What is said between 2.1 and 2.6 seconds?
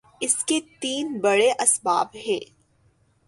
ہیں۔